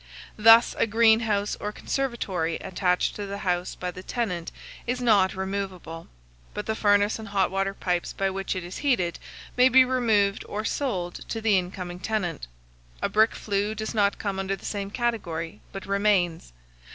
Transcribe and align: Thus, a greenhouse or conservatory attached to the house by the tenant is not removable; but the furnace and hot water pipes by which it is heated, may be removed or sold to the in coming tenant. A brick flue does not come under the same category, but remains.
Thus, 0.35 0.73
a 0.79 0.87
greenhouse 0.87 1.55
or 1.59 1.71
conservatory 1.71 2.55
attached 2.55 3.15
to 3.15 3.27
the 3.27 3.37
house 3.45 3.75
by 3.75 3.91
the 3.91 4.01
tenant 4.01 4.51
is 4.87 4.99
not 4.99 5.35
removable; 5.35 6.07
but 6.55 6.65
the 6.65 6.73
furnace 6.73 7.19
and 7.19 7.27
hot 7.27 7.51
water 7.51 7.75
pipes 7.75 8.11
by 8.11 8.31
which 8.31 8.55
it 8.55 8.63
is 8.63 8.79
heated, 8.79 9.19
may 9.55 9.69
be 9.69 9.85
removed 9.85 10.43
or 10.49 10.65
sold 10.65 11.13
to 11.29 11.39
the 11.39 11.55
in 11.55 11.69
coming 11.69 11.99
tenant. 11.99 12.47
A 12.99 13.09
brick 13.09 13.35
flue 13.35 13.75
does 13.75 13.93
not 13.93 14.17
come 14.17 14.39
under 14.39 14.55
the 14.55 14.65
same 14.65 14.89
category, 14.89 15.59
but 15.71 15.85
remains. 15.85 16.51